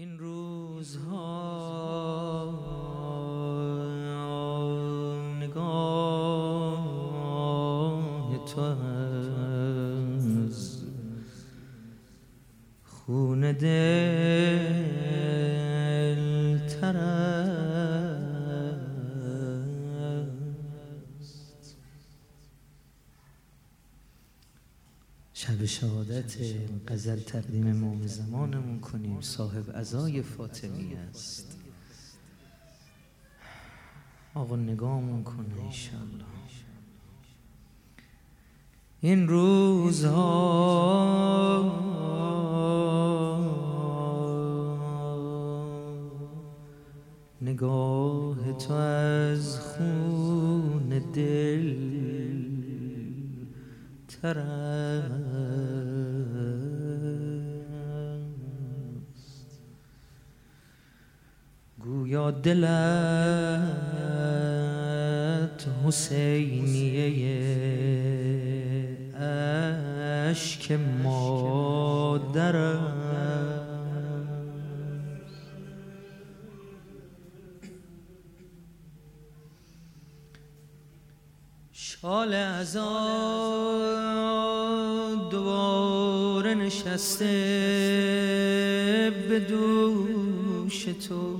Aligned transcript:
این 0.00 0.18
روزها 0.18 1.10
نگاه 5.40 6.30
تو 8.46 8.60
از 8.60 9.66
خون 12.84 13.52
دل 13.52 14.09
شهادت 25.80 26.36
غزل 26.88 27.20
تقدیم 27.20 27.72
موم 27.72 28.06
زمانمون 28.06 28.80
کنیم. 28.80 29.20
صاحب 29.20 29.64
ازای 29.74 30.22
فاطمی 30.22 30.94
است. 30.94 31.56
آقا 34.34 34.56
نگاهمون 34.56 35.24
کنه 35.24 35.64
ایشالله 35.66 36.24
این 39.00 39.28
روزها 39.28 40.20
نگاه 47.42 48.52
تو 48.52 48.72
از 48.72 49.60
خون 49.60 50.88
دل 50.88 51.74
تر 54.08 54.38
دلت 62.30 64.00
حسینیه 65.84 67.30
اشک 70.30 70.72
مادر. 71.02 72.76
شال 81.72 82.34
ازاد 82.34 82.90
دوباره 85.30 86.54
نشسته 86.54 87.26
به 89.28 89.40
دوش 89.40 90.84
تو. 90.84 91.39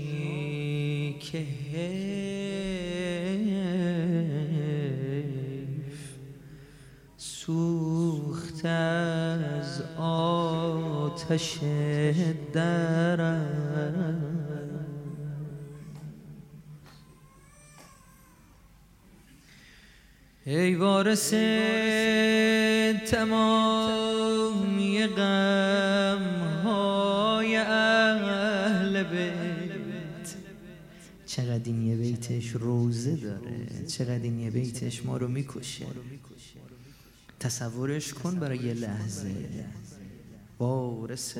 که 1.20 1.46
سوخت 7.16 8.64
از 8.64 9.82
آتش 9.98 11.58
درم 12.52 13.64
ای 20.46 20.74
وارث 20.74 21.34
تمامی 23.10 25.06
چقدر 31.64 31.72
این 31.72 31.86
یه 31.86 31.96
بیتش 31.96 32.50
روزه 32.50 33.16
داره 33.16 33.86
چقدر 33.88 34.22
این 34.22 34.38
یه 34.38 34.50
بیتش 34.50 35.06
ما 35.06 35.16
رو 35.16 35.28
می‌کشه. 35.28 35.86
تصورش 37.40 38.14
کن 38.14 38.38
برای 38.38 38.58
یه 38.58 38.74
لحظه. 38.74 39.34
وارث 40.58 41.38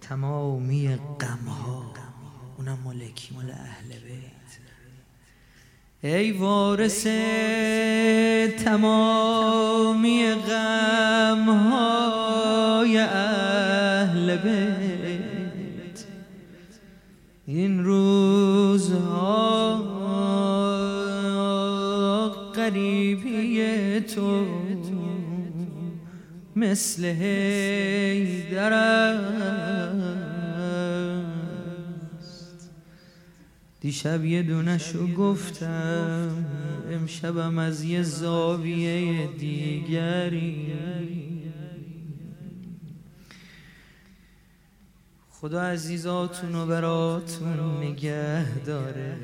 تمامی 0.00 0.96
غم 1.20 1.44
ها 1.46 1.94
اونم 2.58 2.78
مالکی 2.84 3.34
مال 3.34 3.50
اهل 3.50 3.88
بیت. 3.88 4.58
ای 6.02 6.32
وارث 6.32 7.06
تمامی 8.64 10.34
غم 10.34 11.48
های 11.48 12.98
اهل 12.98 14.36
بیت. 14.36 16.04
این 17.46 17.84
روزها 17.84 18.21
قریبی 22.62 24.00
تو 24.00 24.46
مثل 26.56 27.04
هیدر 27.04 28.72
دیشب 33.80 34.24
یه 34.24 34.42
دونشو 34.42 35.14
گفتم 35.14 36.44
امشبم 36.90 37.58
از 37.58 37.84
یه 37.84 38.02
زاویه 38.02 39.26
دیگری. 39.26 40.72
خدا 45.30 45.62
عزیزاتون 45.62 46.54
و 46.54 46.66
براتون 46.66 47.82
نگه 47.82 48.64
داره. 48.64 49.18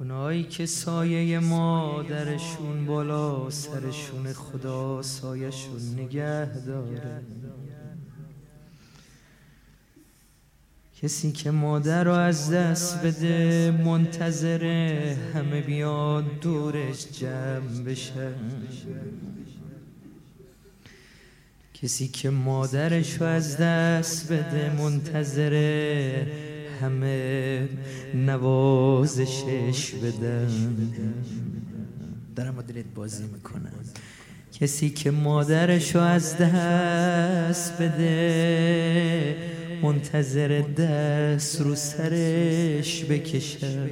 اونایی 0.00 0.44
که 0.44 0.66
سایه 0.66 1.38
مادرشون 1.38 2.86
بالا 2.86 3.50
سرشون 3.50 4.32
خدا 4.32 5.02
سایشون 5.02 5.80
نگه 5.96 6.46
داره. 6.66 7.22
کسی 11.02 11.32
که 11.32 11.50
مادر 11.50 12.04
رو 12.04 12.12
از 12.12 12.50
دست 12.50 13.02
بده 13.02 13.70
منتظره 13.84 15.16
همه 15.34 15.60
بیاد 15.60 16.40
دورش 16.40 17.06
جمع 17.06 17.82
بشن 17.86 18.34
کسی 21.74 22.08
که 22.08 22.30
مادرش 22.30 23.14
رو 23.14 23.26
از 23.26 23.56
دست 23.56 24.32
بده 24.32 24.72
منتظره 24.78 26.26
همه 26.80 27.68
نوازشش 28.14 29.94
بدن. 29.94 30.48
دارم 32.36 32.56
با 32.56 32.62
دلت 32.62 32.84
بازی 32.94 33.24
می‌کنم. 33.24 33.72
کسی 34.52 34.90
که 34.90 35.10
مادرش 35.10 35.94
رو 35.94 36.00
از 36.00 36.36
دست 36.36 37.82
بده 37.82 39.36
منتظر 39.82 40.60
دست 40.60 41.60
رو 41.60 41.74
سرش 41.74 43.04
بکشم. 43.04 43.88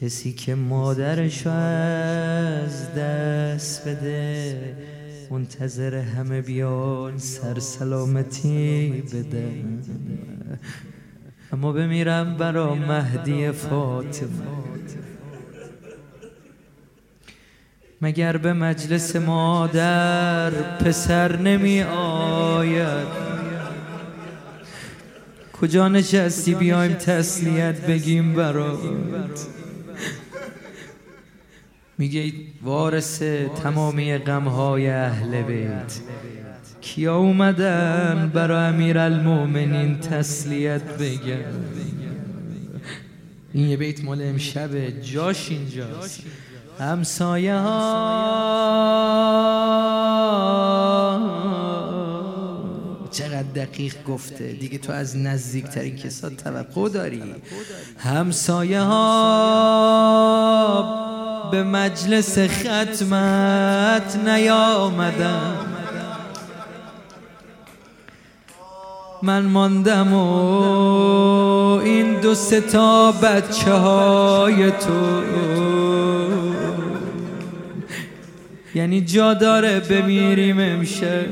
کسی 0.00 0.32
که 0.32 0.54
مادرش 0.54 1.46
از 1.46 2.94
دست 2.94 3.88
بده 3.88 4.76
منتظر 5.30 5.94
همه 5.94 6.40
بیان 6.40 7.18
سر 7.18 7.58
سلامتی 7.58 8.90
بده. 9.12 9.64
اما 11.52 11.72
بمیرم 11.72 12.36
برا 12.36 12.74
مهدی 12.74 13.50
فاطمه. 13.52 14.46
مگر 18.00 18.36
به 18.36 18.52
مجلس 18.52 19.16
مادر 19.16 20.50
پسر 20.50 21.36
نمی 21.36 21.82
آید؟ 21.82 23.06
کجا 25.60 25.88
نشستی 25.88 26.54
بیایم 26.54 26.92
تسلیت 26.92 27.86
بگیم 27.86 28.34
برات؟ 28.34 29.46
میگه 31.98 32.32
وارث 32.62 33.22
تمامی 33.62 34.18
غمهای 34.18 34.90
اهل 34.90 35.42
بیت. 35.42 36.00
کیا 36.80 37.16
اومدن 37.16 38.30
برا 38.34 38.60
امیر 38.60 38.98
المومنین 38.98 39.98
تسلیت 39.98 40.82
بگم 40.82 41.36
این 43.52 43.68
یه 43.68 43.76
بیت 43.76 44.04
مال 44.04 44.22
امشبه 44.22 44.92
جاش 44.92 45.50
اینجاست. 45.50 46.22
همسایه 46.78 47.54
ها 47.54 48.96
چقدر 53.10 53.42
دقیق 53.42 53.94
گفته. 54.04 54.52
دیگه 54.52 54.78
تو 54.78 54.92
از 54.92 55.16
نزدیکترین 55.16 55.96
کسات 55.96 56.36
توقع 56.36 56.88
داری؟ 56.88 57.22
همسایه 57.98 58.80
ها 58.80 59.66
به 61.50 61.62
مجلس 61.62 62.38
ختمت 62.38 64.16
نیامدم. 64.26 65.56
من 69.22 69.42
ماندم 69.44 70.12
و 70.12 70.16
این 71.84 72.20
دو 72.20 72.34
ستا 72.34 73.12
بچه 73.12 73.72
های 73.72 74.70
تو. 74.70 75.22
یعنی 78.74 79.00
جا 79.00 79.34
داره 79.34 79.80
بمیریم 79.80 80.60
امشب. 80.60 81.26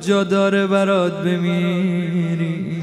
جا 0.00 0.24
داره 0.24 0.66
برات 0.66 1.12
بمیری 1.24 2.82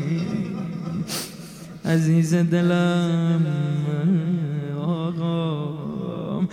عزیز 1.86 2.36
دلم. 2.36 3.46
آقا 5.10 6.46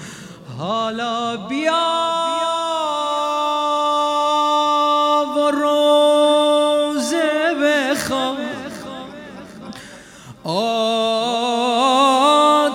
حالا 0.58 1.36
بیا 1.36 1.86
و 5.36 5.38
روزه 5.50 7.24
بخواه 7.62 8.36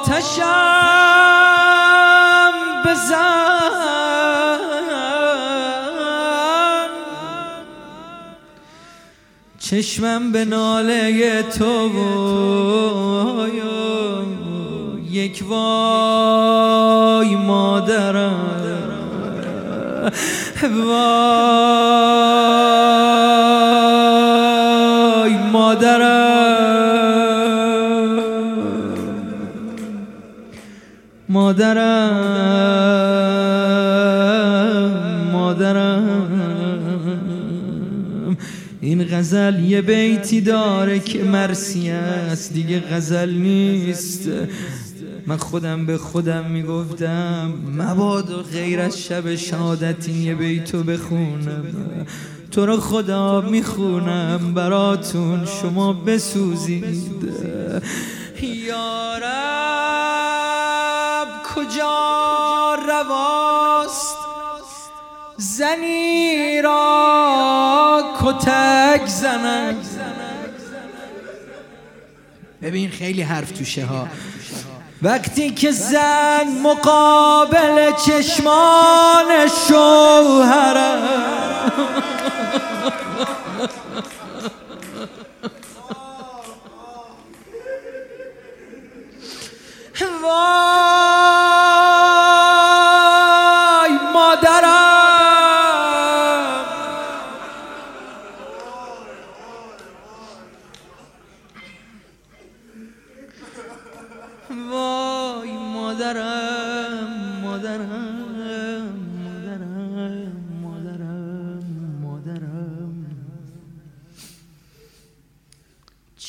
آتشم 0.09 0.43
بزن. 2.85 3.41
چشمم 9.59 10.31
به 10.31 10.45
ناله 10.45 11.43
تو 11.43 11.89
یک 15.11 15.43
وای 15.49 17.35
مادرم. 17.35 18.61
وای 20.63 21.11
مادرم. 25.51 26.31
مادرم 31.29 32.21
مادرم. 35.31 36.27
این 38.81 39.03
غزل 39.03 39.59
یه 39.59 39.81
بیتی 39.81 40.41
داره 40.41 40.99
که 40.99 41.23
مرسی 41.23 41.89
است. 41.89 42.53
دیگه 42.53 42.79
غزل 42.79 43.29
نیست. 43.33 44.29
من 45.27 45.37
خودم 45.37 45.85
به 45.85 45.97
خودم 45.97 46.45
می‌گفتم 46.45 47.53
مباد 47.77 48.31
و 48.31 48.41
غیر 48.43 48.79
از 48.79 48.99
شب 48.99 49.35
شهادت 49.35 50.07
این 50.07 50.21
یه 50.21 50.35
بیتو 50.35 50.83
بخونم. 50.83 52.07
تو 52.51 52.65
رو 52.65 52.79
خدا 52.79 53.41
می‌خونم 53.41 54.53
براتون 54.53 55.45
شما 55.61 55.93
بسوزید. 55.93 57.33
یارب 58.41 59.21
کجا 61.55 62.75
رواست؟ 62.87 64.17
زنی 65.37 66.61
را 66.61 68.03
کتک 68.21 69.07
زنم. 69.07 69.75
ببین 72.61 72.89
خیلی 72.89 73.21
حرف 73.21 73.51
توشه 73.51 73.85
ها. 73.85 74.07
وقتی 75.01 75.51
که 75.51 75.71
زن 75.71 76.47
مقابل 76.63 77.91
چشمان 78.05 79.47
شوهرم 79.67 81.01
وای! 90.23 91.50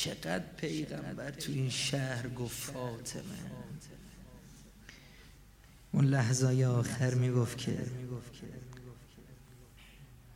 چقدر 0.03 0.43
پیغمبر 0.57 1.31
تو 1.31 1.51
این 1.51 1.69
شهر 1.69 2.29
گفت 2.29 2.71
فاطمه؟ 2.71 3.23
اون 5.91 6.05
لحظه 6.05 6.65
آخر 6.65 7.13
می‌گفت 7.13 7.57
که 7.57 7.77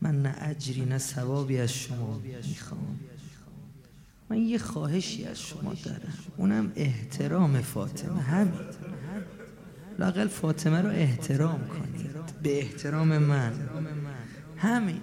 من 0.01 0.21
نه 0.21 0.35
اجری 0.41 0.85
نه 0.85 0.97
ثوابی 0.97 1.57
از 1.57 1.73
شما 1.73 2.21
می‌خوام. 2.47 2.99
من 4.29 4.37
یه 4.37 4.57
خواهشی 4.57 5.25
از 5.25 5.39
شما 5.39 5.73
دارم. 5.73 6.13
اونم 6.37 6.71
احترام 6.75 7.61
فاطمه 7.61 8.21
همین. 8.21 8.59
لاقل 9.99 10.27
فاطمه 10.27 10.81
رو 10.81 10.89
احترام 10.89 11.67
کنید. 11.67 12.41
به 12.43 12.59
احترام 12.59 13.17
من. 13.17 13.53
همین. 14.57 15.01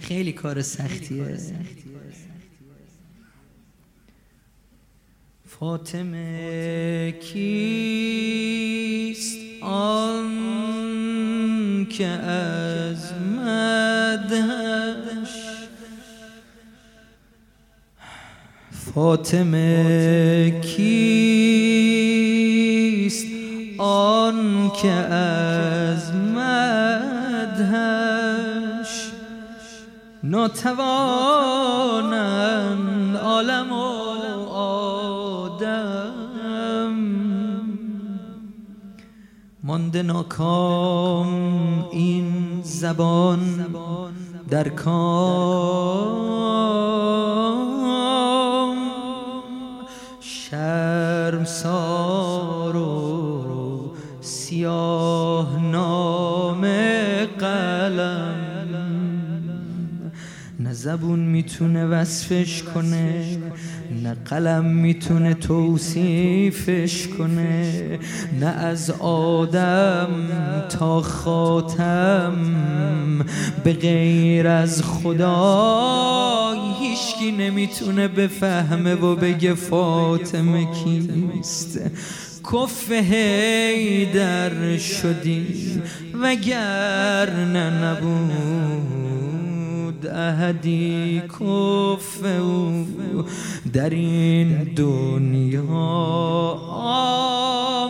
خیلی 0.00 0.32
کار 0.32 0.62
سختیه. 0.62 1.38
فاطمه 5.64 7.12
کیست؟ 7.12 8.44
آن 9.62 10.26
که 11.90 12.06
از 12.06 13.12
مدهش 13.36 14.48
فاطمه 18.94 20.60
کیست؟ 20.60 21.66
آن 23.78 24.70
که 24.82 24.92
از 24.92 26.14
مدهش 26.14 27.64
ناتوانند 30.22 30.94
عالم 33.16 33.72
مانده 39.74 40.02
ناکام 40.02 41.30
این 41.90 42.60
زبان 42.62 43.40
در 44.50 44.68
کام. 44.68 46.34
شرم 50.20 51.44
سار 51.44 52.33
زبون 60.84 61.18
می‌تونه 61.18 61.86
وصفش 61.86 62.62
کنه 62.62 63.38
نه 64.02 64.14
قلم 64.14 64.64
می‌تونه 64.64 65.34
توصیفش 65.34 67.08
کنه 67.18 67.98
نه 68.40 68.46
از 68.46 68.90
آدم 69.00 70.08
تا 70.68 71.00
خاتم 71.00 72.34
به 73.64 73.72
غیر 73.72 74.48
از 74.48 74.82
خدا 74.82 76.54
هیچکی 76.80 77.32
نمی‌تونه 77.32 78.08
بفهمه 78.08 78.94
و 78.94 79.16
بگه 79.16 79.54
فاطمه 79.54 80.66
کیست. 80.72 81.80
کف 82.52 82.90
در 84.14 84.76
شدی 84.78 85.82
وگر 86.22 87.30
نه 87.52 87.70
نبود. 87.70 88.93
اهدی 90.14 91.22
کف 91.28 92.24
او 92.40 92.86
در 93.72 93.90
این 93.90 94.64
دنیا 94.76 95.62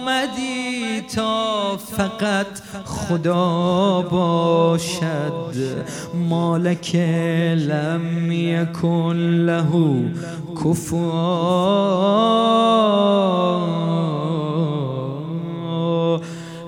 آمدی 0.01 1.01
تا 1.15 1.77
فقط 1.77 2.47
خدا 2.85 4.03
باشد. 4.03 5.55
مالک 6.15 6.95
لم 7.57 8.33
یکن 8.33 9.17
له 9.47 9.73
کفوا 10.65 11.05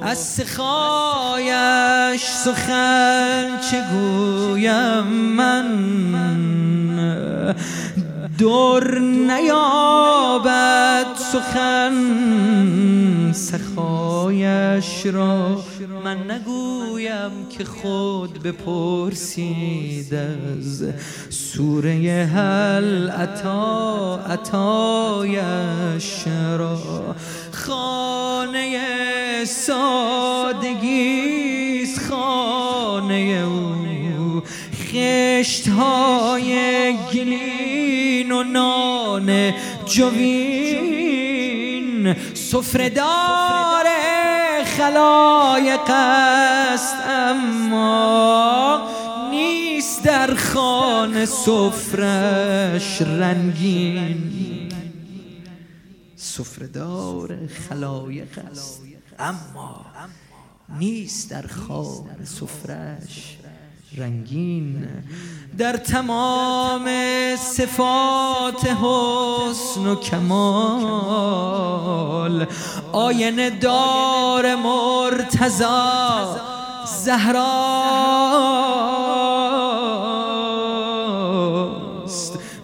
از 0.06 0.18
سخایش 0.18 1.54
سخن 2.44 3.60
چگویم 3.70 5.04
من؟ 5.36 5.66
دور 8.38 8.98
نیابد 8.98 11.06
سخن 11.32 11.94
سخایش 13.32 15.06
را 15.06 15.60
من 16.04 16.30
نگویم 16.30 17.30
که 17.58 17.64
خود 17.64 18.42
بپرسید 18.42 20.14
از 20.14 20.84
سوره 21.30 22.30
هل 22.34 23.10
عطا 23.10 24.20
عطایش 24.28 26.24
را. 26.58 27.14
خانه 27.66 29.44
سادگیست 29.44 30.80
خانه 32.10 33.44
او. 33.46 33.76
خشت 34.96 35.68
های 35.68 36.92
گلین 37.14 38.32
و 38.32 38.42
نان 38.42 39.54
جوین. 39.86 41.36
سفردار 42.34 43.84
خلایق 44.64 45.90
است 45.90 46.96
اما 47.08 48.80
نیست 49.30 50.04
در 50.04 50.34
خانه 50.34 51.26
سفرش 51.26 53.02
رنگین. 53.02 54.65
سفردار 56.36 57.46
خلایق 57.46 58.38
است. 58.50 58.82
اما 59.18 59.86
نیست 60.78 61.30
در 61.30 61.46
خانه 61.46 62.24
سفرش 62.24 63.36
رنگین. 63.96 64.88
در 65.58 65.76
تمام 65.76 66.88
صفات 67.36 68.66
حسن 68.66 69.86
و 69.86 69.94
کمال 69.94 70.86
آینه 72.92 73.50
دار 73.50 74.54
مرتضا 74.54 76.40
زهراست 77.04 79.05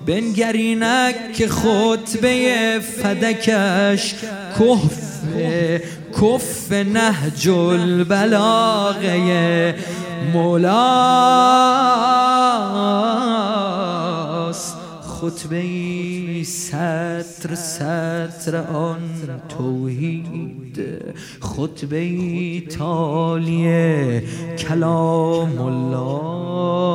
بنگرینک 0.07 1.33
که 1.33 1.49
خطبه 1.49 2.81
فدکش 3.03 4.15
کف 4.59 5.03
کف 6.23 6.73
نهج 6.73 7.49
البلاغه 7.49 9.15
مولاست 10.33 11.63
خطبه 15.23 15.65
ستر 16.45 17.55
ستر 17.55 18.57
آن 18.57 18.99
توحید. 19.49 20.79
خطبه 21.41 22.61
تالی 22.61 24.21
کلام 24.59 25.59
الله. 25.59 26.93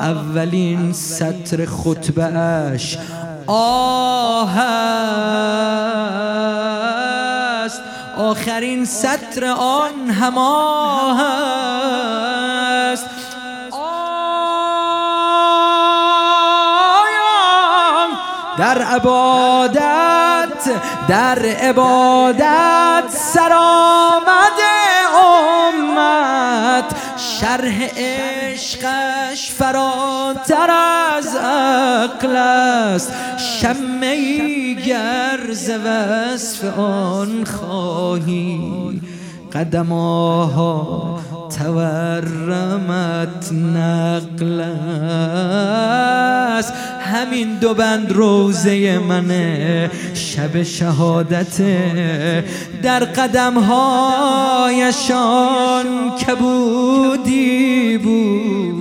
اولین 0.00 0.92
سطر 0.92 1.66
خطبه 1.66 2.24
اش 2.24 2.98
آه 3.46 4.60
آخرین 8.18 8.84
سطر 8.84 9.44
آن 9.58 10.10
هما 10.10 11.14
هست 11.14 13.06
در 18.58 18.82
عبادت 18.82 19.80
در 21.08 21.38
عبادت 21.38 23.04
سرآمد 23.10 24.60
امت. 25.14 26.94
شرح 27.16 27.82
عشقش 27.96 29.49
فراتر 29.60 30.70
از 31.16 31.36
عقل 31.36 32.36
است. 32.36 33.12
شمه 33.36 34.74
گر 34.74 35.40
ز 35.52 35.70
وصف 35.70 36.78
آن 36.78 37.44
خواهی. 37.44 38.60
قدماها 39.52 41.20
تورمت 41.58 43.52
نقل 43.52 44.60
است. 46.60 46.72
همین 47.00 47.58
دو 47.58 47.74
بند 47.74 48.12
روزه 48.12 48.98
منه. 48.98 49.90
شب 50.14 50.62
شهادت 50.62 51.62
در 52.82 53.04
قدمهایشان 53.04 53.70
کبودی 56.26 57.98
بود. 57.98 58.79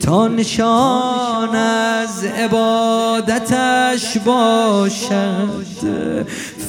تا 0.00 0.28
نشان 0.28 1.56
از 1.56 2.24
عبادتش 2.24 4.18
باشد. 4.18 5.64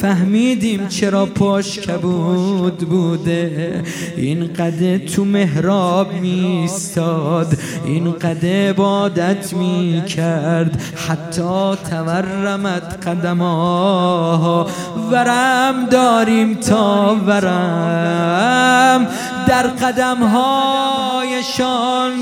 فهمیدیم 0.02 0.88
چرا 0.88 1.26
پاش 1.26 1.80
کبود 1.80 2.78
بوده. 2.78 3.84
این 4.18 4.54
قده 4.54 5.00
تو 5.00 5.26
محراب 5.26 6.14
میستاد 6.14 7.58
این 7.86 8.12
قده 8.12 8.70
عبادت 8.70 9.54
می‌کرد. 9.54 10.82
حتی 11.08 11.76
تورمت 11.90 13.08
قدمها. 13.08 14.68
ورم 15.12 15.86
داریم 15.92 16.54
تا 16.54 17.16
ورم. 17.28 19.08
در 19.48 19.68
قدمهایشان 19.68 20.66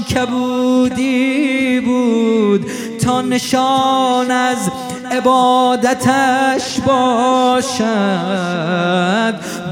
کبودی 0.03 1.79
بود. 1.79 2.65
تا 3.05 3.21
نشان 3.21 4.31
از 4.31 4.71
عبادتش 5.17 6.79
باشد. 6.79 7.83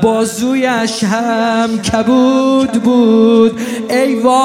بازویش 0.01 1.03
هم 1.03 1.81
کبود 1.81 2.71
بود. 2.71 3.61
ای 3.89 4.15
وای 4.15 4.41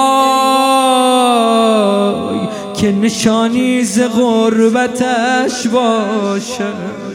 که 2.77 2.93
نشانی 2.93 3.85
ز 3.85 4.01
غربتش 4.01 5.67
باشد. 5.67 7.06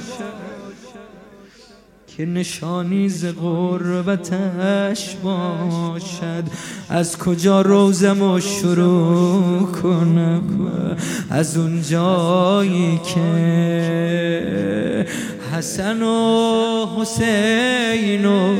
که 2.22 2.28
نشانی 2.28 3.10
ز 3.10 3.26
غربتش 3.26 5.16
باشد. 5.24 6.44
از 6.90 7.18
کجا 7.18 7.62
روزم 7.62 8.40
شروع 8.40 9.72
کنم؟ 9.72 10.44
از 11.30 11.58
اون 11.58 11.82
جایی 11.82 13.00
که 13.06 13.32
حسن 15.58 16.02
و 16.02 16.86
حسین 16.98 18.26
و 18.26 18.56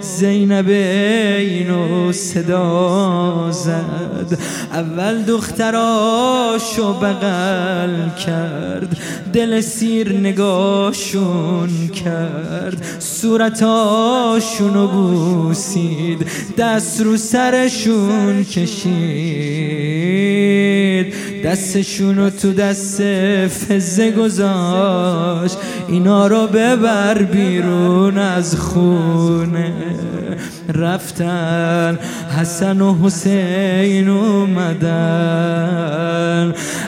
زینب 0.00 0.68
اینو 0.68 2.12
صدا 2.12 3.50
زد. 3.50 4.38
اول 4.72 5.22
دختراشو 5.22 6.92
بغل 6.92 8.08
کرد 8.26 8.98
دل 9.32 9.60
سیر 9.60 10.12
نگاشون 10.12 11.88
کرد. 11.88 12.86
صورتاشونو 12.98 14.86
بوسید 14.86 16.26
دست 16.58 17.00
رو 17.00 17.16
سرشون 17.16 18.44
کشید. 18.44 20.05
دستشونو 21.46 22.30
تو 22.30 22.52
دست 22.52 23.02
فزه 23.48 24.10
گذاشت 24.10 25.56
اینا 25.88 26.26
رو 26.26 26.46
ببر 26.46 27.22
بیرون 27.22 28.18
از 28.18 28.56
خونه. 28.56 29.72
رفتن 30.74 31.98
حسن 32.38 32.80
و 32.80 32.94
حسین 33.04 34.08
اومدن. 34.08 34.86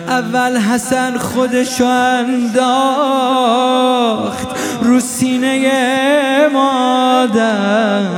اول 0.08 0.56
حسن 0.56 1.18
خودشو 1.18 1.84
انداخت 2.24 2.88
رو 4.82 5.00
سینه 5.00 5.70
مادر. 6.52 8.08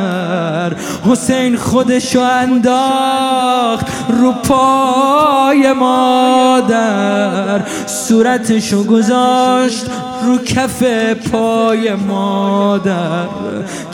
حسین 1.05 1.57
خودشو 1.57 2.21
انداخت 2.21 3.87
رو 4.09 4.33
پای 4.33 5.73
مادر. 5.73 7.61
صورتشو 7.87 8.85
گذاشت 8.85 9.87
رو 10.23 10.39
کف 10.39 10.83
پای 11.13 11.95
مادر. 11.95 13.27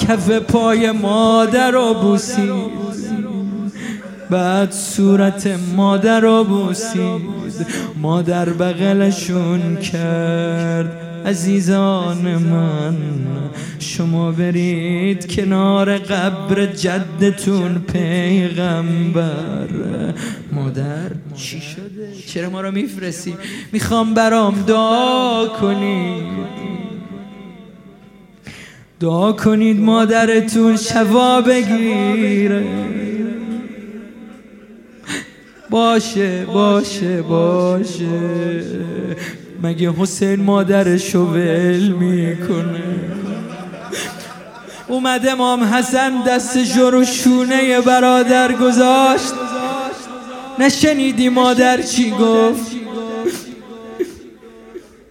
کف 0.09 0.31
پای 0.31 0.91
مادر 0.91 1.71
رو 1.71 1.95
بوسید 1.95 2.86
بعد 4.31 4.73
صورت 4.73 5.59
مادر 5.77 6.21
رو 6.21 6.45
بوسید 6.45 7.23
مادر 8.03 8.49
بغلشون 8.49 9.77
کرد. 9.77 11.03
عزیزان 11.27 12.37
من 12.37 12.97
شما 13.79 14.33
برید 14.33 15.33
کنار 15.33 15.99
قبر 15.99 16.67
جدتون 16.67 17.75
پیغمبر. 17.93 19.69
مادر 20.53 21.11
چی 21.37 21.61
شده؟ 21.61 22.13
چرا 22.27 22.51
ما 22.51 22.61
رو 22.61 22.71
میفرستی؟ 22.71 23.35
می‌خوام 23.73 24.15
برام 24.15 24.63
دعا 24.67 25.49
کنید. 25.49 26.47
دعا 29.01 29.33
کنید 29.33 29.81
مادرتون 29.81 30.77
شوا 30.77 31.41
بگیره. 31.41 32.65
باشه 35.77 36.45
باشه 36.45 37.23
باشه. 37.23 38.63
مگه 39.63 39.93
حسین 39.99 40.43
مادرشو 40.43 41.19
ول 41.19 41.89
می‌کنه؟ 41.89 42.83
اومد 44.89 45.27
امام 45.29 45.65
حسن 45.65 46.23
دست 46.29 46.77
رو 46.79 47.05
شونه 47.05 47.81
برادر 47.81 48.53
گذاشت. 48.53 49.33
نشنیدی 50.59 51.29
مادر 51.29 51.83
چی 51.83 52.11
گفت؟ 52.11 52.73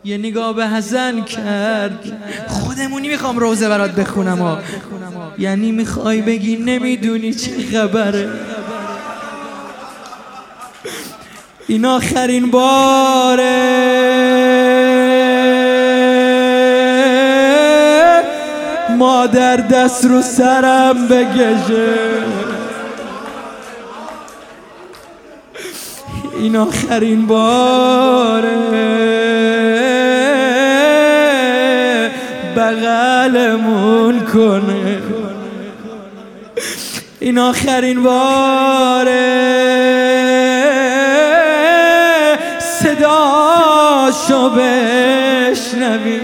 یه 0.03 0.17
نگاه 0.17 0.55
به 0.55 0.67
حسن 0.67 1.22
کرد. 1.22 2.00
خودمونی 2.48 3.07
می‌خوام 3.07 3.39
روزه 3.39 3.69
برات 3.69 3.91
بخونم 3.91 4.57
یعنی 5.38 5.72
می‌خوای 5.72 6.22
بگی 6.22 6.55
نمی‌دونی 6.55 7.34
چه 7.34 7.51
خبره. 7.72 8.29
این 11.67 11.86
آخرین 11.86 12.51
باره. 12.51 13.86
مادر 18.98 19.55
دست 19.57 20.05
رو 20.05 20.22
سرم 20.22 21.07
بگشه 21.07 21.93
این 26.39 26.55
آخرین 26.55 27.27
باره. 27.27 28.55
بغلمون 32.55 34.19
کنه. 34.19 35.01
این 37.19 37.39
آخرین 37.39 38.03
باره. 38.03 39.45
صداشو 42.98 44.50
بشنوی. 44.50 46.20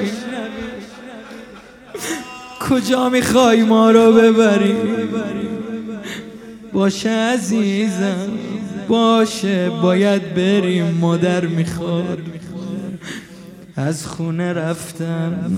کجا 2.70 3.10
می‌خوای 3.10 3.64
ما 3.64 3.92
رو 3.92 4.12
ببری؟ 4.12 4.76
باشه 6.74 7.10
عزیزم 7.10 8.30
باشه 8.88 9.70
باید 9.70 10.34
بریم. 10.36 10.98
مادر 11.02 11.46
می‌خواد. 11.46 12.20
از 13.76 14.08
خونه 14.08 14.54
رفتم 14.54 15.52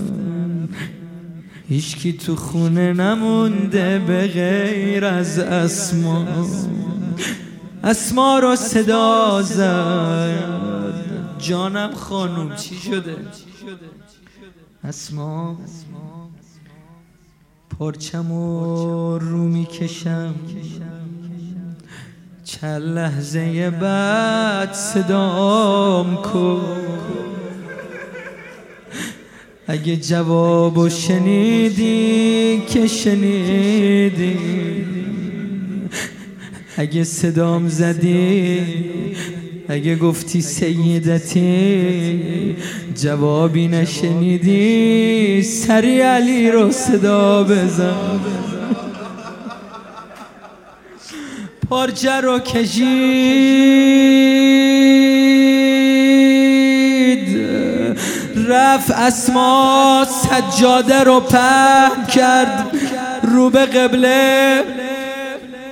هیچکی 1.68 2.12
تو 2.12 2.36
خونه 2.36 2.92
نمونده 2.92 3.98
به 4.06 4.26
غیر 4.26 5.04
از 5.04 5.38
اسما. 5.38 6.26
اسما 7.84 8.38
رو 8.38 8.56
صدا 8.56 9.42
زد. 9.42 10.83
جانم 11.48 11.94
خانوم 11.94 12.56
چی 12.56 12.74
شده؟ 12.74 13.16
اسما 14.84 15.58
پرچم 17.78 18.32
و 18.32 19.18
رو 19.18 19.38
می‌کشم. 19.38 20.34
چند 22.44 22.82
لحظه 22.82 23.70
بعد 23.70 24.72
صدام 24.72 26.22
کن. 26.22 26.64
اگه 29.66 29.96
جوابو 29.96 30.88
شنیدی 30.88 32.62
که 32.68 32.86
شنیدی. 32.86 34.38
اگه 36.76 37.04
صدام 37.04 37.68
زدی 37.68 39.13
اگه 39.68 39.96
گفتی 39.96 40.40
سیدتی 40.40 42.20
جوابی 42.94 43.68
نشنیدی 43.68 45.42
سری 45.42 46.00
علی 46.00 46.50
رو 46.50 46.70
صدا 46.70 47.44
بزن. 47.44 48.20
پارچه 51.68 52.20
رو 52.20 52.38
کشید. 52.38 53.54
رفت 58.48 58.90
اسما 58.90 60.06
سجاده 60.08 61.04
رو 61.04 61.20
پهن 61.20 62.06
کرد 62.14 62.70
رو 63.22 63.50
به 63.50 63.66
قبله 63.66 64.62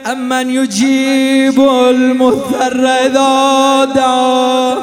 امن 0.05 0.51
یجیب 0.51 1.61
المضطر 1.61 2.87
اذا 2.87 3.87
دعا 3.95 4.77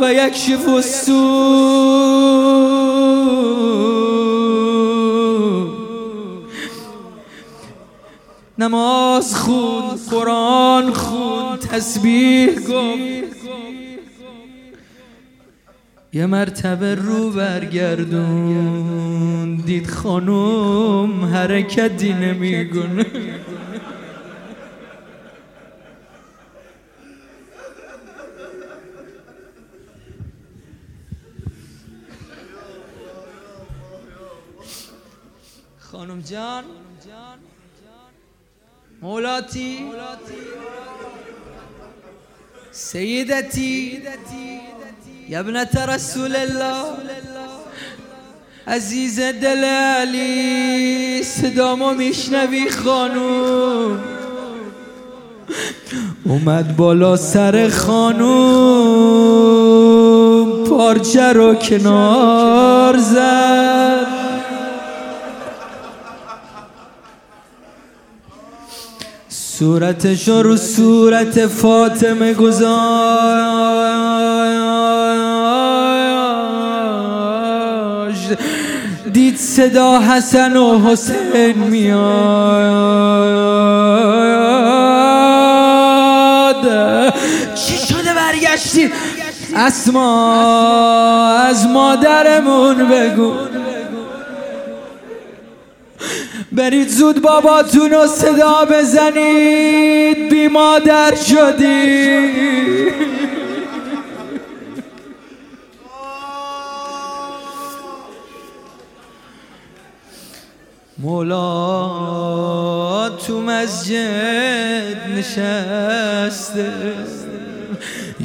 و 0.00 0.12
یکشف 0.12 0.68
السوء. 0.68 2.14
نماز 8.58 9.34
خون 9.34 9.84
قرآن 10.10 10.92
خون 10.92 11.56
تسبیح 11.56 12.54
گفت. 12.54 13.34
یه 16.12 16.26
مرتبه 16.26 16.94
رو 16.94 17.30
برگردون. 17.30 18.84
دید 19.56 19.86
خانوم 19.86 21.24
حرکتی 21.24 22.12
نمیگونه 22.12 23.06
خانم 36.14 36.24
جان. 36.30 36.64
مولاتی 39.02 39.78
سیدتی 42.72 43.98
یبنت 45.28 45.76
رسول 45.76 46.36
الله. 46.36 46.84
عزیز 48.66 49.20
دل 49.20 49.64
علی 49.64 51.22
صدامو 51.22 51.94
میشنوی 51.94 52.70
خانوم. 52.70 54.00
اومد 56.24 56.76
بالا 56.76 57.16
سر 57.16 57.68
خانوم 57.68 58.94
پارچه 60.64 61.32
رو 61.32 61.54
کنار 61.54 62.98
زد. 62.98 64.23
صورتش 69.58 70.28
رو 70.28 70.56
صورت 70.56 71.46
فاطمه 71.46 72.34
گذاشت. 72.34 72.74
دید 79.12 79.36
صدا 79.36 80.00
حسن 80.00 80.56
و 80.56 80.78
حسین 80.78 81.58
میاد. 81.58 81.94
چی 87.54 87.78
شده 87.86 88.14
برگشتی؟ 88.14 88.90
اسما 89.56 90.44
از 91.30 91.66
مادرمون 91.66 92.88
بگو. 92.88 93.53
برید 96.54 96.88
زود 96.88 97.22
باباتون 97.22 97.90
رو 97.90 98.06
صدا 98.06 98.64
بزنید. 98.70 100.28
بی 100.28 100.48
مادر 100.48 101.14
شدی. 101.14 102.54
مولا 110.98 111.48
تو 113.08 113.40
مسجد 113.40 114.96
نشسته. 115.16 116.72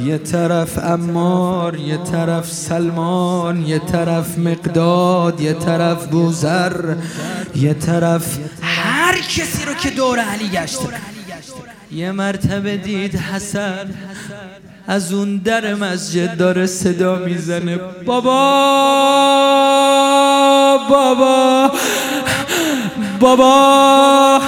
یه 0.04 0.18
طرف 0.18 0.78
امار 0.78 1.76
یه 1.76 1.96
طرف 1.96 2.52
سلمان 2.52 3.66
یه 3.66 3.78
طرف 3.78 4.38
مقداد 4.38 5.40
یه 5.40 5.52
طرف 5.52 6.06
بوزر 6.06 6.94
یه 7.54 7.74
طرف 7.74 8.38
هر 8.62 9.18
کسی 9.18 9.64
رو 9.66 9.74
که 9.74 9.90
دور 9.90 10.18
علی 10.18 10.48
گشته. 10.48 10.86
یه 11.92 12.12
مرتبه 12.12 12.76
دید 12.76 13.16
حسن 13.16 13.94
از 14.86 15.12
اون 15.12 15.36
در 15.36 15.74
مسجد 15.74 16.36
داره 16.36 16.66
صدا 16.66 17.16
می‌زنه. 17.16 17.76
بابا 18.06 18.40
بابا 20.90 21.70
بابا 23.20 24.40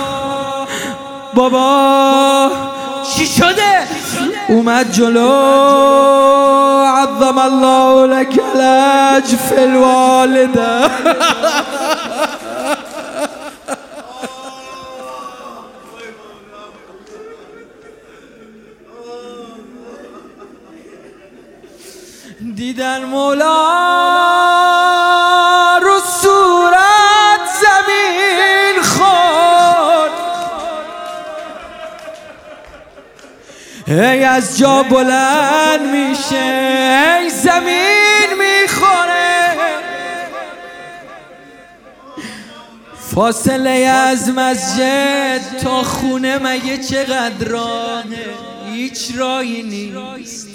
بابا 1.35 2.51
چی 3.17 3.27
شده؟ 3.27 3.71
ومجلو 4.50 5.33
عظم 6.87 7.38
الله 7.38 8.07
لك 8.07 8.42
الأجف 8.55 9.52
الوالدة. 9.59 10.90
دیدن 22.40 23.05
مولا 23.05 24.91
ای 33.87 34.25
از 34.25 34.59
جا 34.59 34.83
بلند 34.83 35.81
میشه 35.81 37.16
ای 37.21 37.31
زمین 37.31 38.29
می‌خوره. 38.38 39.57
فاصله 43.14 43.71
از 43.71 44.29
مسجد 44.29 45.40
تا 45.62 45.83
خونه 45.83 46.38
مگه 46.38 46.79
چقدر 46.79 47.49
راهه؟ 47.49 48.05
هیچ 48.73 49.11
راهی 49.16 49.62
نیست. 49.62 50.49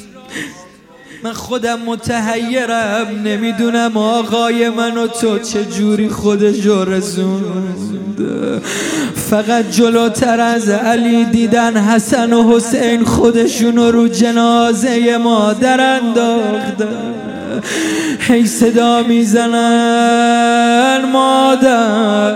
من 1.23 1.33
خودم 1.33 1.79
متحیرم 1.79 3.07
نمی‌دونم 3.23 3.97
آقای 3.97 4.69
من 4.69 4.97
و 4.97 5.07
تو 5.07 5.39
چه 5.39 5.65
جوری 5.65 6.09
خودشو 6.09 6.85
رسوند 6.85 8.17
فقط 9.29 9.69
جلوتر 9.71 10.39
از 10.39 10.69
علی 10.69 11.25
دیدن 11.25 11.77
حسن 11.77 12.33
و 12.33 12.55
حسین 12.55 13.03
خودشونو 13.03 13.91
رو 13.91 14.07
جنازه 14.07 15.17
مادر 15.17 15.81
انداختن 15.81 16.87
هی 18.19 18.47
صدا 18.47 19.03
می‌زنن 19.03 20.31
مادر 21.13 22.33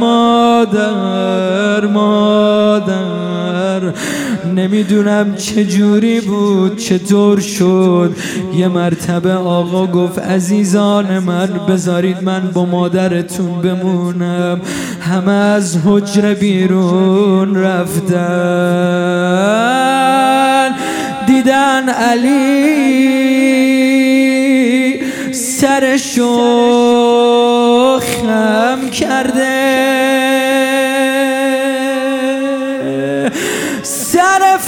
مادر 0.00 1.86
مادر. 1.86 3.17
نمی‌دونم 4.56 5.34
چه 5.34 5.64
جوری 5.64 6.20
بود 6.20 6.76
چطور 6.76 7.40
شد. 7.40 8.16
یه 8.56 8.68
مرتبه 8.68 9.32
آقا 9.32 9.86
گفت 9.86 10.18
عزیزان 10.18 11.18
من 11.18 11.46
بذارید 11.68 12.22
من 12.22 12.50
با 12.54 12.64
مادرتون 12.64 13.62
بمونم. 13.62 14.60
همه 15.00 15.32
از 15.32 15.78
حجره 15.86 16.34
بیرون 16.34 17.56
رفتن. 17.56 18.18
دیدن 21.26 21.88
علی 21.88 22.68
سرشو 25.32 26.38
خم 28.00 28.90
کرده. 28.90 30.37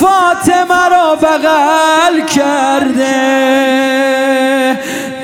فاطمه 0.00 0.88
را 0.90 1.16
بغل 1.16 2.26
کرده. 2.26 3.40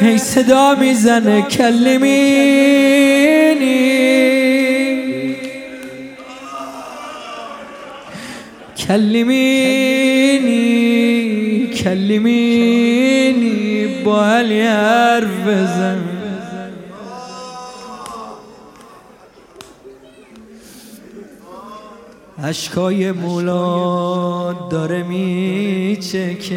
هی 0.00 0.18
صدا 0.18 0.74
می‌زنه 0.74 1.42
کلمینی 1.42 2.76
کلمینی 8.88 9.66
کلمینی 11.84 13.46
با 14.04 14.26
علی 14.26 14.62
حرف 14.62 15.40
بزن. 15.46 16.15
اشکای 22.48 23.12
مولا 23.12 24.52
داره 24.70 25.02
میچکه 25.02 26.56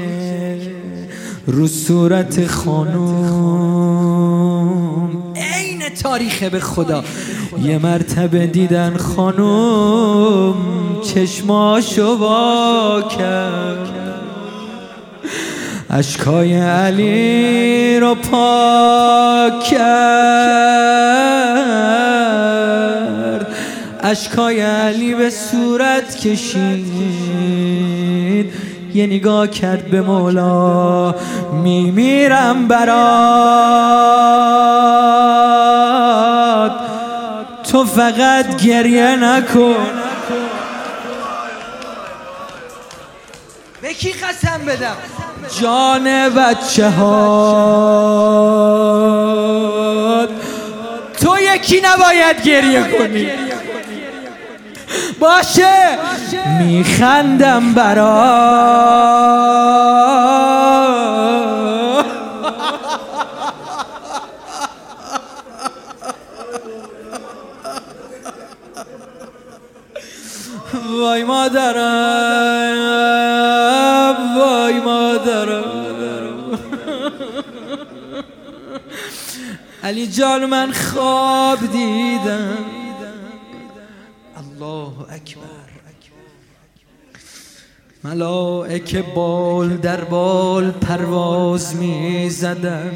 رو 1.47 1.67
صورت 1.67 2.47
خانوم. 2.47 3.89
عین 5.35 5.81
تاریخه 6.03 6.49
به 6.49 6.59
خدا. 6.59 7.03
یه 7.63 7.77
مرتبه 7.77 8.47
دیدن 8.47 8.97
خانوم. 8.97 10.55
چشماشو 11.01 12.17
وا 12.17 13.01
کرد. 13.17 13.89
اشکای 15.89 16.53
علی 16.53 17.99
رو 17.99 18.15
پاک 18.15 19.63
کرد. 19.63 20.99
اشکای 24.09 24.61
علی 24.61 25.15
به 25.15 25.29
صورت 25.29 26.15
کشید. 26.15 26.79
یه 28.93 29.07
نگاه 29.07 29.47
کرد 29.47 29.87
به 29.87 30.01
مولا 30.01 31.15
میمیرم 31.63 32.67
برات. 32.67 32.89
تو 37.71 37.85
فقط 37.85 38.63
گریه 38.63 39.15
نکن. 39.15 39.87
به 43.81 43.93
کی 43.93 44.11
قسم 44.11 44.65
بدم؟ 44.67 44.95
جان 45.61 46.29
بچه 46.29 46.89
ها 46.89 47.09
تو 51.21 51.37
یکی 51.55 51.81
نباید 51.83 52.43
گریه 52.43 52.83
کنی. 52.97 53.27
باشه. 55.19 55.97
میخندم 56.59 57.73
برا. 57.73 58.59
وای 70.99 71.23
مادرم 71.23 72.77
وای 74.37 74.79
مادرم. 74.79 75.63
علی 79.83 80.07
جان 80.07 80.45
من 80.45 80.71
خواب 80.71 81.59
دیدم. 81.71 82.68
الله 84.89 85.13
اکبر. 85.13 85.69
ملائک 88.03 89.05
بال 89.15 89.77
در 89.77 90.03
بال 90.03 90.71
پرواز 90.71 91.75
می 91.75 92.29
زدن 92.29 92.91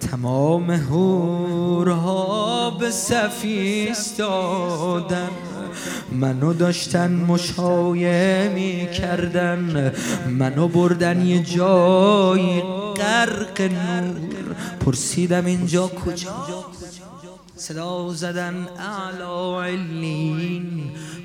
تمام 0.00 0.70
هورها 0.70 2.70
به 2.70 2.90
صفی 2.90 3.88
استادن 3.90 5.28
منو 6.12 6.52
داشتن 6.52 7.12
مشایه 7.12 8.50
می 8.54 8.88
کردن 8.92 9.92
منو 10.28 10.68
بردن 10.68 11.26
یه 11.26 11.42
جایی 11.42 12.62
غرق 12.96 13.60
نور. 13.60 14.56
پرسیدم 14.80 15.44
اینجا 15.44 15.88
کجا؟ 15.88 16.64
صدا 17.62 18.12
زدن 18.14 18.54
اعلا 18.78 19.62
علین 19.62 20.62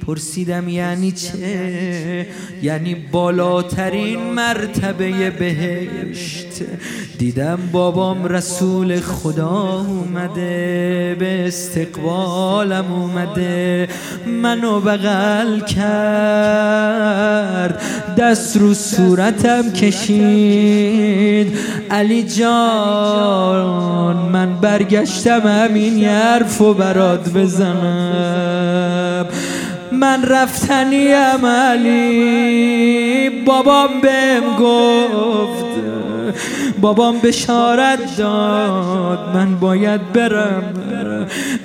پرسیدم 0.08 0.70
یعنی 0.70 1.12
چه؟ 1.12 2.28
یعنی 2.62 2.96
بالاترین 2.96 4.20
مرتبه 4.20 5.30
بهشت. 5.30 6.64
دیدم 7.18 7.60
بابام 7.72 8.26
رسول 8.26 9.00
خدا 9.00 9.86
اومده 9.88 11.16
به 11.20 11.48
استقبالم 11.48 12.92
اومده 12.92 13.90
منو 14.28 14.80
بغل 14.80 15.60
کرد 15.60 16.98
دست 18.18 18.58
رو 18.58 18.74
صورتم 18.74 19.72
کشید. 19.72 21.58
علی 21.92 22.24
جان 22.24 24.18
من 24.32 24.60
برگشتم 24.62 25.42
همین 25.48 25.98
حرف 26.28 26.62
و 26.62 26.74
برات 26.74 27.30
بزنم. 27.30 29.26
من 29.92 30.24
رفتنی 30.24 31.08
علی. 31.46 33.30
بابام 33.46 34.02
بهم 34.02 34.56
گفت. 34.60 35.66
بابام 36.82 37.20
بشارت 37.20 38.18
داد. 38.18 39.20
من 39.34 39.56
باید 39.56 40.14
برم. 40.14 40.64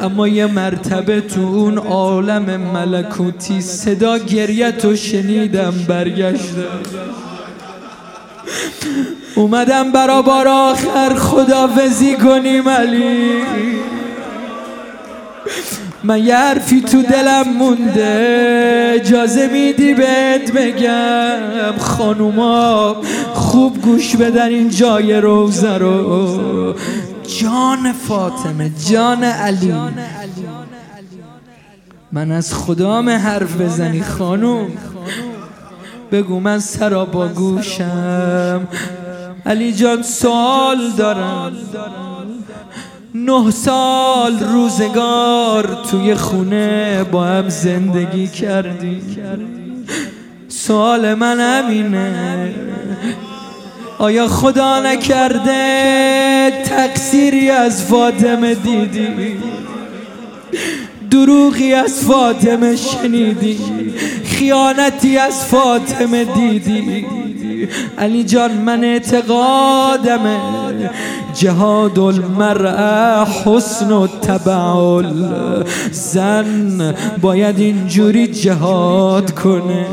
اما 0.00 0.28
یه 0.28 0.46
مرتبه 0.46 1.20
تو 1.20 1.40
اون 1.40 1.78
عالم 1.78 2.60
ملکوتی 2.60 3.60
صدا 3.60 4.18
گریت 4.18 4.94
شنیدم 4.94 5.74
برگشتم 5.88 6.62
اومدم 9.34 9.92
برا 9.92 10.22
بار 10.22 10.48
آخر 10.48 11.14
خدافزی 11.14 12.16
کنیم 12.16 12.68
علی. 12.68 13.42
من 16.04 16.24
یه 16.24 16.36
حرفی 16.36 16.80
تو 16.80 17.02
دلم 17.02 17.52
مونده. 17.58 18.92
اجازه 18.94 19.48
میدی 19.52 19.94
بهت 19.94 20.52
بگم 20.52 21.78
خانوما 21.78 22.96
خوب 23.34 23.82
گوش 23.82 24.16
بدن 24.16 24.48
این 24.48 24.68
جای 24.68 25.14
روزه 25.14 25.78
رو. 25.78 26.74
جان 27.40 27.92
فاطمه 27.92 28.70
جان 28.90 29.24
علی. 29.24 29.74
من 32.12 32.30
از 32.32 32.54
خدام 32.54 33.08
حرف 33.08 33.60
بزنی 33.60 34.02
خانوم. 34.02 34.70
بگو 36.12 36.40
من 36.40 36.58
سرا 36.58 37.04
با 37.04 37.28
گوشم. 37.28 38.68
علی 39.46 39.72
جان 39.72 40.02
سوال 40.02 40.90
دارم. 40.96 41.52
نه 43.14 43.50
سال 43.50 44.38
روزگار 44.38 45.78
توی 45.90 46.14
خونه 46.14 47.04
با 47.04 47.24
هم 47.24 47.48
زندگی 47.48 48.28
کردی 48.28 49.02
سوال 50.48 51.14
من 51.14 51.40
همینه. 51.40 52.54
آیا 53.98 54.28
خدا 54.28 54.80
نکرده 54.80 56.62
تقصیری 56.64 57.50
از 57.50 57.84
فاطمه 57.84 58.54
دیدی؟ 58.54 59.36
دروغی 61.10 61.72
از 61.72 62.04
فاطمه 62.04 62.76
شنیدی؟ 62.76 63.58
خیانتی 64.24 65.18
از 65.18 65.44
فاطمه 65.44 66.24
دیدی؟ 66.24 67.06
علی 67.98 68.24
جان 68.24 68.52
من 68.52 68.84
اعتقادمه. 68.84 70.38
جهاد 71.34 71.98
المرأة 71.98 73.26
حسن 73.44 73.92
و 73.92 74.06
تبعل. 74.06 75.06
زن 75.90 76.94
باید 77.22 77.58
اینجوری 77.58 78.26
جهاد 78.26 79.30
کنه. 79.30 79.86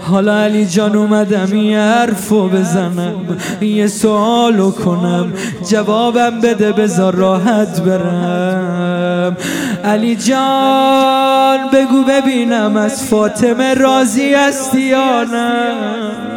حالا 0.00 0.38
علی 0.38 0.66
جان 0.66 0.96
اومدم 0.96 1.56
یه 1.56 1.80
حرفو 1.80 2.48
بزنم. 2.48 3.14
یه 3.60 3.86
سوالو 3.86 4.70
کنم. 4.70 5.32
جوابم 5.70 6.40
بده 6.40 6.72
بذار 6.72 7.14
راحت 7.14 7.80
برم. 7.80 9.36
علی 9.84 10.16
جان 10.16 11.58
بگو 11.72 12.02
ببینم 12.08 12.76
از 12.76 13.04
فاطمه 13.04 13.74
راضی 13.74 14.34
هستی 14.34 14.80
یا 14.80 15.24
نه. 15.24 16.27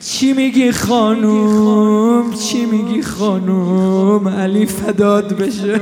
چی 0.00 0.32
میگی 0.32 0.72
خانوم؟ 0.72 2.34
چی 2.34 2.66
میگی 2.66 3.02
خانوم؟ 3.02 4.28
علی 4.28 4.66
فداد 4.66 5.36
بشه. 5.36 5.80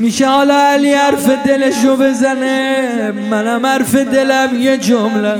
میشه 0.00 0.28
حالا 0.28 0.54
علی 0.54 0.92
حرف 0.92 1.28
دلشو 1.46 1.96
بزنه؟ 1.96 3.12
منم 3.30 3.66
حرف 3.66 3.94
دلم 3.94 4.48
یه 4.60 4.76
جمله. 4.78 5.36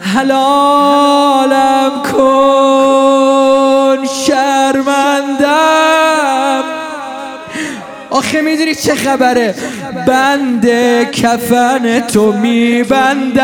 حلالم 0.00 1.90
کن 2.12 4.06
شرمندم. 4.26 5.52
آخه 8.12 8.40
می‌دونی 8.40 8.74
چه 8.74 8.94
خبره؟ 8.94 9.54
بند 10.06 10.66
کفن 11.10 12.00
تو 12.00 12.32
میبندم. 12.32 13.42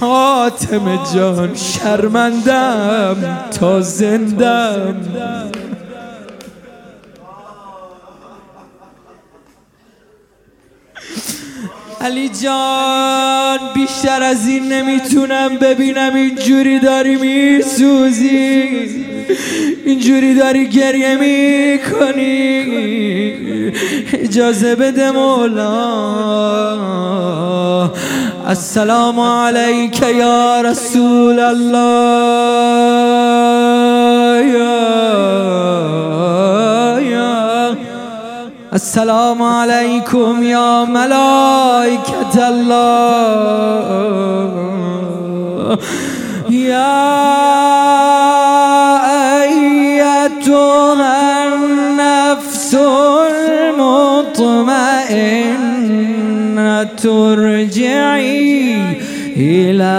فاطمه 0.00 0.98
جان 1.14 1.54
شرمندم 1.54 3.16
تا 3.60 3.80
زندم. 3.80 4.96
علی 12.00 12.28
جان 12.28 13.58
بیشتر 13.74 14.22
از 14.22 14.46
این 14.48 14.72
نمی‌تونم 14.72 15.56
ببینم 15.56 16.14
اینجوری 16.14 16.78
داری 16.78 17.16
میسوزی. 17.16 19.04
اینجوری 19.84 20.34
داری 20.34 20.68
گریه 20.68 21.16
می‌کنی. 21.16 22.64
اجازه 24.12 24.74
بده 24.74 25.10
مولا. 25.10 25.74
السلام 28.46 29.20
علیک 29.20 30.02
یا 30.02 30.60
رسول 30.60 31.40
الله. 31.40 32.44
یا 34.54 34.74
السلام 38.72 39.42
علیکم 39.42 40.42
یا 40.42 40.84
ملائکت 40.84 42.36
الله 42.36 43.74
یا 46.50 47.14
ایتها 50.54 51.54
النفس 51.54 52.74
المطمئنة 53.34 54.02
ترجعي 56.82 58.82
إلى 59.36 59.94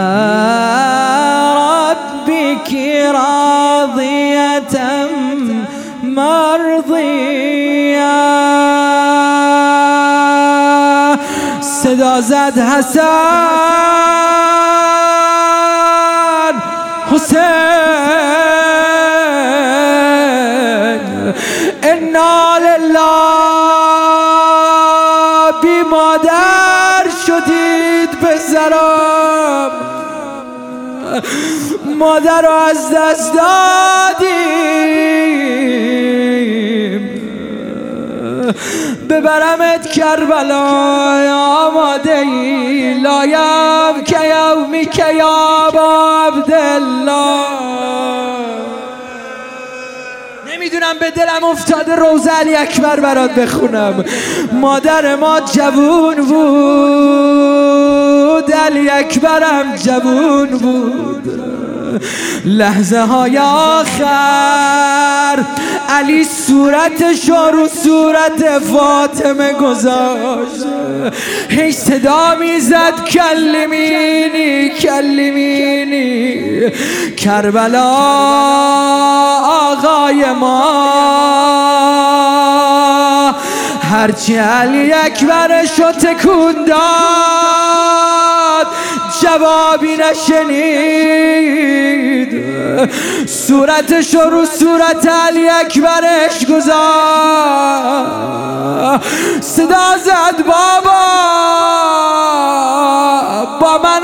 ربك 1.58 2.74
راضية 3.16 4.76
مرضية. 6.04 7.46
صدا 11.62 12.20
زد 12.20 12.60
حسن. 12.60 13.46
انا 22.26 22.58
لله 22.58 23.06
بی 25.62 25.82
مادر 25.82 27.06
شدید 27.28 28.10
زرم 28.38 29.72
مادر 32.00 32.42
رو 32.42 32.52
از 32.52 32.92
دست 32.92 33.34
دادیم. 33.34 34.36
ببرمت 39.10 39.92
کربلا 39.92 40.66
آماده 41.68 42.18
ای 42.18 42.94
لایم 42.94 44.04
که 44.06 44.20
یومی 44.26 44.86
که 44.86 45.14
یا 45.14 45.72
عبدالله. 46.28 47.56
نمی‌دونم 50.66 51.00
به 51.00 51.12
دلم 51.12 51.44
افتاده 51.44 51.96
روز 51.96 52.28
علی 52.28 52.56
اکبر 52.56 53.00
برات 53.00 53.32
بخونم. 53.32 54.06
مادر 54.52 55.16
ما 55.16 55.40
جوون 55.40 56.16
بود. 56.16 57.56
علی 58.54 58.90
اکبرم 58.90 59.76
جوون 59.76 60.48
بود. 60.48 61.55
لحظه 62.46 63.00
های 63.00 63.38
آخر. 63.38 65.44
علی 65.90 66.24
صورتش 66.24 67.30
رو 67.30 67.68
صورت 67.84 68.60
فاطمه 68.60 69.54
گذاشت. 69.54 70.66
هی 71.50 71.72
صدا 71.72 72.36
می‌زد 72.40 73.06
کلمینی 73.06 74.70
کلمینی 74.70 76.72
کربلا 77.18 77.92
آقای 79.44 80.34
ما. 80.34 80.96
هرچی 83.92 84.38
علی 84.38 84.94
اکبرشو 84.94 85.92
تکون 85.92 86.66
داد. 86.68 88.68
جوابی 89.22 89.98
نشنید. 89.98 91.16
صورتش 93.28 94.14
رو 94.14 94.46
صورت 94.46 95.08
علی 95.08 95.50
اکبرش 95.50 96.46
گذار. 96.46 96.76
صدا 99.42 99.98
زد 100.06 100.46
بابا 100.46 101.06
با 103.60 103.78
من 103.84 104.04